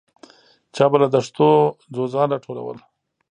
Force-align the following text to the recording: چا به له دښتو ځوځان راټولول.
چا 0.75 0.85
به 0.91 0.97
له 1.01 1.07
دښتو 1.15 1.49
ځوځان 1.95 2.27
راټولول. 2.31 2.77